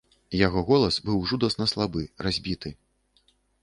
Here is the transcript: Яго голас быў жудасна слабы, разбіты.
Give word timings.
Яго 0.37 0.63
голас 0.69 0.97
быў 1.11 1.21
жудасна 1.33 1.71
слабы, 1.75 2.01
разбіты. 2.29 2.69